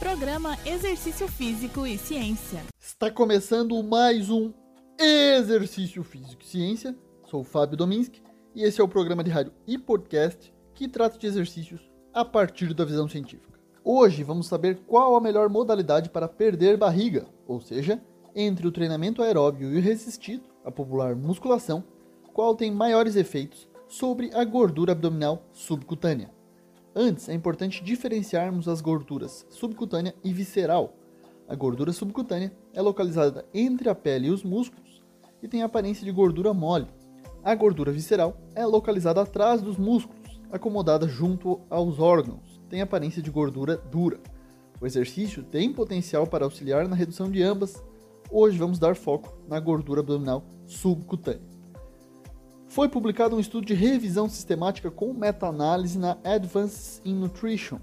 Programa 0.00 0.56
Exercício 0.64 1.28
Físico 1.28 1.86
e 1.86 1.98
Ciência. 1.98 2.62
Está 2.80 3.10
começando 3.10 3.82
mais 3.82 4.30
um 4.30 4.50
Exercício 4.98 6.02
Físico 6.02 6.42
e 6.42 6.46
Ciência. 6.46 6.96
Sou 7.26 7.42
o 7.42 7.44
Fábio 7.44 7.76
Dominski 7.76 8.22
e 8.54 8.62
esse 8.62 8.80
é 8.80 8.84
o 8.84 8.88
programa 8.88 9.22
de 9.22 9.30
rádio 9.30 9.52
e 9.66 9.76
podcast 9.76 10.54
que 10.74 10.88
trata 10.88 11.18
de 11.18 11.26
exercícios 11.26 11.82
a 12.14 12.24
partir 12.24 12.72
da 12.72 12.82
visão 12.82 13.06
científica. 13.06 13.60
Hoje 13.84 14.22
vamos 14.22 14.46
saber 14.46 14.80
qual 14.86 15.16
a 15.16 15.20
melhor 15.20 15.50
modalidade 15.50 16.08
para 16.08 16.26
perder 16.26 16.78
barriga, 16.78 17.26
ou 17.46 17.60
seja, 17.60 18.02
entre 18.34 18.66
o 18.66 18.72
treinamento 18.72 19.22
aeróbio 19.22 19.70
e 19.70 19.76
o 19.76 19.82
resistido, 19.82 20.48
a 20.64 20.70
popular 20.70 21.14
musculação, 21.14 21.84
qual 22.32 22.56
tem 22.56 22.70
maiores 22.70 23.16
efeitos 23.16 23.68
sobre 23.86 24.30
a 24.32 24.42
gordura 24.46 24.92
abdominal 24.92 25.44
subcutânea. 25.52 26.39
Antes, 26.94 27.28
é 27.28 27.34
importante 27.34 27.84
diferenciarmos 27.84 28.66
as 28.66 28.80
gorduras 28.80 29.46
subcutânea 29.48 30.14
e 30.24 30.32
visceral. 30.32 30.96
A 31.48 31.54
gordura 31.54 31.92
subcutânea 31.92 32.52
é 32.74 32.82
localizada 32.82 33.44
entre 33.54 33.88
a 33.88 33.94
pele 33.94 34.26
e 34.26 34.30
os 34.30 34.42
músculos 34.42 35.00
e 35.40 35.46
tem 35.46 35.62
aparência 35.62 36.04
de 36.04 36.10
gordura 36.10 36.52
mole. 36.52 36.88
A 37.44 37.54
gordura 37.54 37.92
visceral 37.92 38.36
é 38.56 38.66
localizada 38.66 39.22
atrás 39.22 39.62
dos 39.62 39.76
músculos, 39.76 40.40
acomodada 40.50 41.06
junto 41.06 41.60
aos 41.70 42.00
órgãos, 42.00 42.60
tem 42.68 42.82
aparência 42.82 43.22
de 43.22 43.30
gordura 43.30 43.76
dura. 43.76 44.20
O 44.80 44.86
exercício 44.86 45.44
tem 45.44 45.72
potencial 45.72 46.26
para 46.26 46.44
auxiliar 46.44 46.88
na 46.88 46.96
redução 46.96 47.30
de 47.30 47.42
ambas. 47.42 47.82
Hoje 48.30 48.58
vamos 48.58 48.78
dar 48.78 48.96
foco 48.96 49.36
na 49.48 49.60
gordura 49.60 50.00
abdominal 50.00 50.44
subcutânea 50.66 51.49
foi 52.70 52.88
publicado 52.88 53.34
um 53.34 53.40
estudo 53.40 53.66
de 53.66 53.74
revisão 53.74 54.28
sistemática 54.28 54.92
com 54.92 55.12
meta-análise 55.12 55.98
na 55.98 56.16
Advances 56.22 57.02
in 57.04 57.14
Nutrition, 57.14 57.80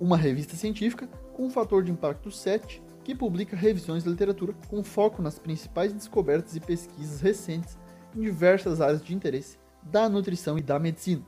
uma 0.00 0.16
revista 0.16 0.56
científica 0.56 1.06
com 1.34 1.44
um 1.44 1.50
fator 1.50 1.84
de 1.84 1.92
impacto 1.92 2.30
7 2.30 2.82
que 3.04 3.14
publica 3.14 3.54
revisões 3.54 4.02
da 4.02 4.10
literatura 4.10 4.54
com 4.68 4.82
foco 4.82 5.20
nas 5.20 5.38
principais 5.38 5.92
descobertas 5.92 6.56
e 6.56 6.60
pesquisas 6.60 7.20
recentes 7.20 7.76
em 8.16 8.22
diversas 8.22 8.80
áreas 8.80 9.02
de 9.02 9.14
interesse 9.14 9.58
da 9.82 10.08
nutrição 10.08 10.56
e 10.56 10.62
da 10.62 10.78
medicina. 10.78 11.22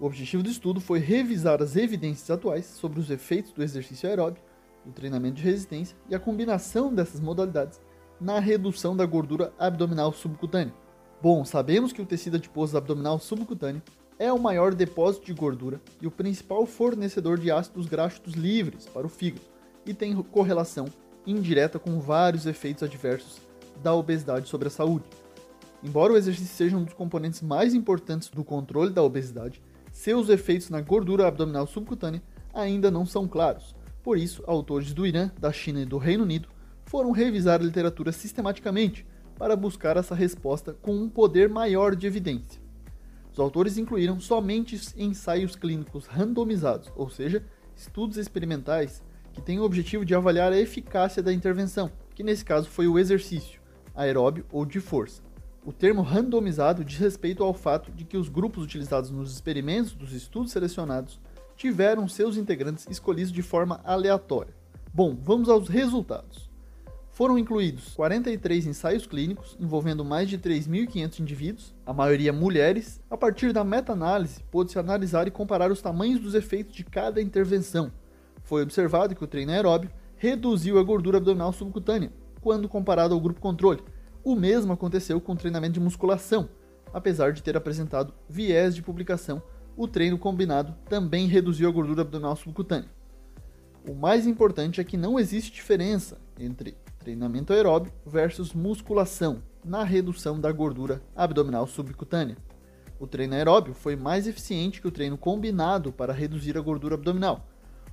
O 0.00 0.06
objetivo 0.06 0.42
do 0.42 0.48
estudo 0.48 0.80
foi 0.80 1.00
revisar 1.00 1.60
as 1.60 1.76
evidências 1.76 2.30
atuais 2.30 2.64
sobre 2.64 2.98
os 2.98 3.10
efeitos 3.10 3.52
do 3.52 3.62
exercício 3.62 4.08
aeróbio, 4.08 4.42
do 4.86 4.92
treinamento 4.92 5.36
de 5.36 5.42
resistência 5.42 5.98
e 6.08 6.14
a 6.14 6.18
combinação 6.18 6.94
dessas 6.94 7.20
modalidades 7.20 7.78
na 8.18 8.38
redução 8.38 8.96
da 8.96 9.04
gordura 9.04 9.52
abdominal 9.58 10.14
subcutânea. 10.14 10.81
Bom, 11.22 11.44
sabemos 11.44 11.92
que 11.92 12.02
o 12.02 12.04
tecido 12.04 12.36
adiposo 12.36 12.76
abdominal 12.76 13.16
subcutâneo 13.16 13.80
é 14.18 14.32
o 14.32 14.40
maior 14.40 14.74
depósito 14.74 15.26
de 15.26 15.32
gordura 15.32 15.80
e 16.00 16.06
o 16.08 16.10
principal 16.10 16.66
fornecedor 16.66 17.38
de 17.38 17.48
ácidos 17.48 17.86
graxos 17.86 18.34
livres 18.34 18.86
para 18.86 19.06
o 19.06 19.08
fígado 19.08 19.46
e 19.86 19.94
tem 19.94 20.16
correlação 20.16 20.86
indireta 21.24 21.78
com 21.78 22.00
vários 22.00 22.44
efeitos 22.44 22.82
adversos 22.82 23.40
da 23.84 23.94
obesidade 23.94 24.48
sobre 24.48 24.66
a 24.66 24.70
saúde. 24.70 25.04
Embora 25.80 26.12
o 26.12 26.16
exercício 26.16 26.56
seja 26.56 26.76
um 26.76 26.82
dos 26.82 26.94
componentes 26.94 27.40
mais 27.40 27.72
importantes 27.72 28.28
do 28.28 28.42
controle 28.42 28.90
da 28.90 29.04
obesidade, 29.04 29.62
seus 29.92 30.28
efeitos 30.28 30.70
na 30.70 30.80
gordura 30.80 31.28
abdominal 31.28 31.68
subcutânea 31.68 32.20
ainda 32.52 32.90
não 32.90 33.06
são 33.06 33.28
claros. 33.28 33.76
Por 34.02 34.18
isso, 34.18 34.42
autores 34.44 34.92
do 34.92 35.06
Irã, 35.06 35.30
da 35.38 35.52
China 35.52 35.82
e 35.82 35.86
do 35.86 35.98
Reino 35.98 36.24
Unido 36.24 36.48
foram 36.84 37.12
revisar 37.12 37.60
a 37.60 37.64
literatura 37.64 38.10
sistematicamente 38.10 39.06
para 39.42 39.56
buscar 39.56 39.96
essa 39.96 40.14
resposta 40.14 40.72
com 40.80 40.94
um 40.94 41.08
poder 41.08 41.48
maior 41.48 41.96
de 41.96 42.06
evidência. 42.06 42.62
Os 43.32 43.40
autores 43.40 43.76
incluíram 43.76 44.20
somente 44.20 44.80
ensaios 44.96 45.56
clínicos 45.56 46.06
randomizados, 46.06 46.92
ou 46.94 47.10
seja, 47.10 47.44
estudos 47.74 48.18
experimentais 48.18 49.02
que 49.32 49.42
têm 49.42 49.58
o 49.58 49.64
objetivo 49.64 50.04
de 50.04 50.14
avaliar 50.14 50.52
a 50.52 50.60
eficácia 50.60 51.20
da 51.20 51.32
intervenção, 51.32 51.90
que 52.14 52.22
nesse 52.22 52.44
caso 52.44 52.70
foi 52.70 52.86
o 52.86 52.96
exercício, 53.00 53.60
aeróbio 53.96 54.46
ou 54.48 54.64
de 54.64 54.78
força. 54.78 55.20
O 55.66 55.72
termo 55.72 56.02
randomizado 56.02 56.84
diz 56.84 56.98
respeito 56.98 57.42
ao 57.42 57.52
fato 57.52 57.90
de 57.90 58.04
que 58.04 58.16
os 58.16 58.28
grupos 58.28 58.62
utilizados 58.62 59.10
nos 59.10 59.32
experimentos 59.32 59.92
dos 59.92 60.12
estudos 60.12 60.52
selecionados 60.52 61.20
tiveram 61.56 62.06
seus 62.06 62.36
integrantes 62.36 62.86
escolhidos 62.88 63.32
de 63.32 63.42
forma 63.42 63.80
aleatória. 63.82 64.54
Bom, 64.94 65.18
vamos 65.20 65.48
aos 65.48 65.66
resultados. 65.66 66.51
Foram 67.12 67.36
incluídos 67.36 67.92
43 67.94 68.66
ensaios 68.68 69.06
clínicos 69.06 69.54
envolvendo 69.60 70.02
mais 70.02 70.30
de 70.30 70.38
3.500 70.38 71.20
indivíduos, 71.20 71.74
a 71.84 71.92
maioria 71.92 72.32
mulheres. 72.32 73.02
A 73.10 73.18
partir 73.18 73.52
da 73.52 73.62
meta-análise, 73.62 74.42
pôde-se 74.50 74.78
analisar 74.78 75.28
e 75.28 75.30
comparar 75.30 75.70
os 75.70 75.82
tamanhos 75.82 76.20
dos 76.20 76.34
efeitos 76.34 76.74
de 76.74 76.84
cada 76.84 77.20
intervenção. 77.20 77.92
Foi 78.44 78.62
observado 78.62 79.14
que 79.14 79.22
o 79.22 79.26
treino 79.26 79.52
aeróbio 79.52 79.90
reduziu 80.16 80.78
a 80.78 80.82
gordura 80.82 81.18
abdominal 81.18 81.52
subcutânea 81.52 82.10
quando 82.40 82.66
comparado 82.66 83.12
ao 83.12 83.20
grupo 83.20 83.42
controle. 83.42 83.82
O 84.24 84.34
mesmo 84.34 84.72
aconteceu 84.72 85.20
com 85.20 85.32
o 85.32 85.36
treinamento 85.36 85.74
de 85.74 85.80
musculação. 85.80 86.48
Apesar 86.94 87.34
de 87.34 87.42
ter 87.42 87.58
apresentado 87.58 88.14
viés 88.26 88.74
de 88.74 88.82
publicação, 88.82 89.42
o 89.76 89.86
treino 89.86 90.16
combinado 90.16 90.74
também 90.88 91.26
reduziu 91.26 91.68
a 91.68 91.72
gordura 91.72 92.00
abdominal 92.00 92.36
subcutânea. 92.36 92.88
O 93.86 93.94
mais 93.94 94.26
importante 94.26 94.80
é 94.80 94.84
que 94.84 94.96
não 94.96 95.20
existe 95.20 95.52
diferença 95.52 96.18
entre 96.38 96.74
treinamento 97.02 97.52
aeróbio 97.52 97.92
versus 98.06 98.54
musculação 98.54 99.42
na 99.64 99.82
redução 99.82 100.40
da 100.40 100.52
gordura 100.52 101.02
abdominal 101.16 101.66
subcutânea. 101.66 102.36
O 102.98 103.08
treino 103.08 103.34
aeróbio 103.34 103.74
foi 103.74 103.96
mais 103.96 104.28
eficiente 104.28 104.80
que 104.80 104.86
o 104.86 104.90
treino 104.92 105.18
combinado 105.18 105.92
para 105.92 106.12
reduzir 106.12 106.56
a 106.56 106.60
gordura 106.60 106.94
abdominal. 106.94 107.48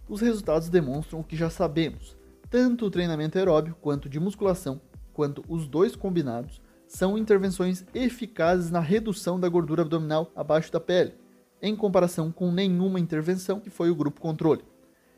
Os 0.08 0.22
resultados 0.22 0.70
demonstram 0.70 1.20
o 1.20 1.24
que 1.24 1.36
já 1.36 1.50
sabemos. 1.50 2.16
Tanto 2.52 2.86
o 2.86 2.92
treinamento 2.92 3.38
aeróbio 3.38 3.76
quanto 3.82 4.08
de 4.08 4.20
musculação, 4.20 4.80
quanto 5.12 5.44
os 5.50 5.68
dois 5.68 5.96
combinados, 5.96 6.62
são 6.88 7.18
intervenções 7.18 7.86
eficazes 7.94 8.70
na 8.70 8.80
redução 8.80 9.40
da 9.40 9.50
gordura 9.50 9.82
abdominal 9.82 10.32
abaixo 10.36 10.72
da 10.72 10.80
pele, 10.80 11.14
em 11.62 11.76
comparação 11.76 12.32
com 12.32 12.52
nenhuma 12.52 13.00
intervenção 13.00 13.60
que 13.60 13.72
foi 13.72 13.90
o 13.90 13.96
grupo 13.96 14.22
controle. 14.22 14.64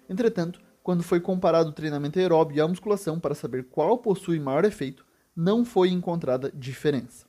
Entretanto, 0.09 0.61
quando 0.83 1.03
foi 1.03 1.19
comparado 1.19 1.69
o 1.69 1.73
treinamento 1.73 2.19
aeróbio 2.19 2.57
e 2.57 2.61
a 2.61 2.67
musculação 2.67 3.19
para 3.19 3.35
saber 3.35 3.65
qual 3.65 3.97
possui 3.97 4.39
maior 4.39 4.65
efeito, 4.65 5.05
não 5.35 5.63
foi 5.63 5.89
encontrada 5.89 6.51
diferença. 6.53 7.25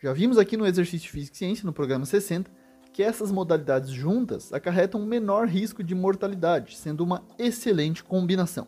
Já 0.00 0.12
vimos 0.12 0.38
aqui 0.38 0.56
no 0.56 0.66
Exercício 0.66 1.10
Físico 1.10 1.34
e 1.34 1.38
Ciência, 1.38 1.66
no 1.66 1.72
programa 1.72 2.06
60, 2.06 2.50
que 2.92 3.02
essas 3.02 3.30
modalidades 3.30 3.90
juntas 3.90 4.52
acarretam 4.52 5.04
menor 5.04 5.46
risco 5.46 5.82
de 5.82 5.94
mortalidade, 5.94 6.76
sendo 6.76 7.02
uma 7.02 7.22
excelente 7.38 8.02
combinação. 8.02 8.66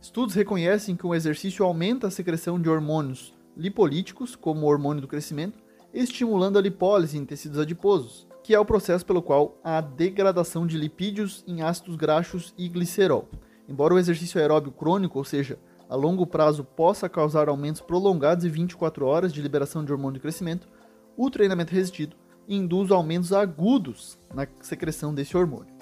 Estudos 0.00 0.34
reconhecem 0.34 0.96
que 0.96 1.06
o 1.06 1.14
exercício 1.14 1.64
aumenta 1.64 2.06
a 2.06 2.10
secreção 2.10 2.60
de 2.60 2.68
hormônios 2.68 3.34
lipolíticos, 3.56 4.36
como 4.36 4.66
o 4.66 4.68
hormônio 4.68 5.00
do 5.00 5.08
crescimento, 5.08 5.58
estimulando 5.92 6.58
a 6.58 6.62
lipólise 6.62 7.18
em 7.18 7.24
tecidos 7.24 7.58
adiposos, 7.58 8.27
que 8.48 8.54
é 8.54 8.58
o 8.58 8.64
processo 8.64 9.04
pelo 9.04 9.20
qual 9.20 9.60
há 9.62 9.78
degradação 9.78 10.66
de 10.66 10.78
lipídios 10.78 11.44
em 11.46 11.60
ácidos 11.60 11.96
graxos 11.96 12.54
e 12.56 12.66
glicerol. 12.66 13.28
Embora 13.68 13.92
o 13.92 13.98
exercício 13.98 14.40
aeróbio 14.40 14.72
crônico, 14.72 15.18
ou 15.18 15.24
seja, 15.24 15.58
a 15.86 15.94
longo 15.94 16.26
prazo 16.26 16.64
possa 16.64 17.10
causar 17.10 17.50
aumentos 17.50 17.82
prolongados 17.82 18.44
de 18.44 18.48
24 18.48 19.04
horas 19.04 19.34
de 19.34 19.42
liberação 19.42 19.84
de 19.84 19.92
hormônio 19.92 20.14
de 20.14 20.20
crescimento, 20.20 20.66
o 21.14 21.30
treinamento 21.30 21.74
resistido 21.74 22.16
induz 22.48 22.90
aumentos 22.90 23.34
agudos 23.34 24.18
na 24.32 24.46
secreção 24.62 25.12
desse 25.12 25.36
hormônio. 25.36 25.74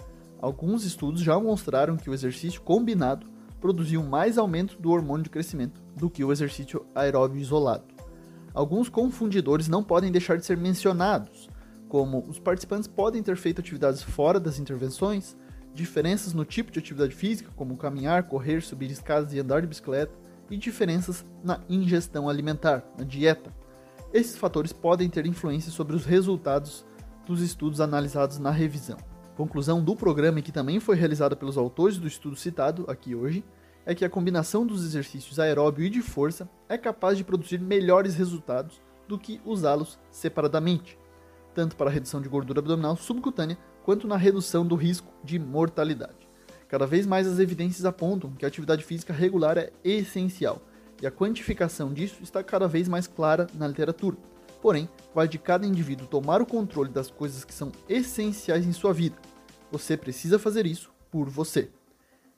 Alguns 0.42 0.84
estudos 0.84 1.20
já 1.20 1.38
mostraram 1.38 1.96
que 1.96 2.10
o 2.10 2.14
exercício 2.14 2.60
combinado 2.62 3.28
produziu 3.60 4.02
mais 4.02 4.36
aumento 4.36 4.76
do 4.82 4.90
hormônio 4.90 5.22
de 5.22 5.30
crescimento 5.30 5.80
do 5.96 6.10
que 6.10 6.24
o 6.24 6.32
exercício 6.32 6.84
aeróbio 6.96 7.40
isolado. 7.40 7.84
Alguns 8.52 8.88
confundidores 8.88 9.68
não 9.68 9.84
podem 9.84 10.10
deixar 10.10 10.36
de 10.36 10.44
ser 10.44 10.56
mencionados, 10.56 11.48
como 11.88 12.24
os 12.28 12.38
participantes 12.38 12.88
podem 12.88 13.22
ter 13.22 13.36
feito 13.36 13.60
atividades 13.60 14.02
fora 14.02 14.40
das 14.40 14.58
intervenções, 14.58 15.36
diferenças 15.72 16.32
no 16.32 16.44
tipo 16.44 16.70
de 16.72 16.78
atividade 16.78 17.14
física, 17.14 17.50
como 17.54 17.76
caminhar, 17.76 18.24
correr, 18.24 18.62
subir 18.62 18.90
escadas 18.90 19.32
e 19.32 19.38
andar 19.38 19.60
de 19.60 19.66
bicicleta, 19.66 20.12
e 20.50 20.56
diferenças 20.56 21.24
na 21.42 21.60
ingestão 21.68 22.28
alimentar, 22.28 22.84
na 22.98 23.04
dieta. 23.04 23.52
Esses 24.12 24.36
fatores 24.36 24.72
podem 24.72 25.08
ter 25.08 25.26
influência 25.26 25.70
sobre 25.70 25.94
os 25.94 26.04
resultados 26.04 26.84
dos 27.26 27.40
estudos 27.40 27.80
analisados 27.80 28.38
na 28.38 28.50
revisão. 28.50 28.96
Conclusão 29.36 29.82
do 29.82 29.94
programa, 29.94 30.40
que 30.40 30.52
também 30.52 30.80
foi 30.80 30.96
realizada 30.96 31.36
pelos 31.36 31.58
autores 31.58 31.98
do 31.98 32.06
estudo 32.06 32.36
citado 32.36 32.84
aqui 32.88 33.14
hoje, 33.14 33.44
é 33.84 33.94
que 33.94 34.04
a 34.04 34.10
combinação 34.10 34.66
dos 34.66 34.84
exercícios 34.84 35.38
aeróbio 35.38 35.84
e 35.84 35.90
de 35.90 36.00
força 36.00 36.48
é 36.68 36.78
capaz 36.78 37.18
de 37.18 37.24
produzir 37.24 37.60
melhores 37.60 38.14
resultados 38.14 38.80
do 39.06 39.18
que 39.18 39.40
usá-los 39.44 39.98
separadamente 40.10 40.98
tanto 41.56 41.74
para 41.74 41.88
a 41.88 41.92
redução 41.92 42.20
de 42.20 42.28
gordura 42.28 42.60
abdominal 42.60 42.98
subcutânea 42.98 43.56
quanto 43.82 44.06
na 44.06 44.18
redução 44.18 44.66
do 44.66 44.74
risco 44.74 45.10
de 45.24 45.38
mortalidade. 45.38 46.28
Cada 46.68 46.86
vez 46.86 47.06
mais 47.06 47.26
as 47.26 47.38
evidências 47.38 47.86
apontam 47.86 48.32
que 48.32 48.44
a 48.44 48.48
atividade 48.48 48.84
física 48.84 49.10
regular 49.10 49.56
é 49.56 49.72
essencial, 49.82 50.60
e 51.00 51.06
a 51.06 51.10
quantificação 51.10 51.94
disso 51.94 52.22
está 52.22 52.44
cada 52.44 52.68
vez 52.68 52.88
mais 52.88 53.06
clara 53.06 53.46
na 53.54 53.66
literatura. 53.66 54.18
Porém, 54.60 54.86
vai 55.14 55.26
de 55.26 55.38
cada 55.38 55.66
indivíduo 55.66 56.06
tomar 56.06 56.42
o 56.42 56.46
controle 56.46 56.90
das 56.90 57.10
coisas 57.10 57.42
que 57.42 57.54
são 57.54 57.72
essenciais 57.88 58.66
em 58.66 58.72
sua 58.72 58.92
vida. 58.92 59.16
Você 59.72 59.96
precisa 59.96 60.38
fazer 60.38 60.66
isso 60.66 60.92
por 61.10 61.30
você. 61.30 61.70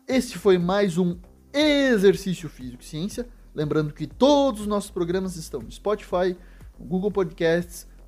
Este 0.06 0.38
foi 0.38 0.58
mais 0.58 0.96
um 0.96 1.18
Exercício 1.52 2.48
Físico 2.48 2.84
e 2.84 2.86
Ciência. 2.86 3.28
Lembrando 3.52 3.92
que 3.92 4.06
todos 4.06 4.60
os 4.60 4.66
nossos 4.68 4.92
programas 4.92 5.34
estão 5.34 5.60
no 5.60 5.72
Spotify, 5.72 6.36
no 6.78 6.86
Google 6.86 7.10
Podcasts, 7.10 7.88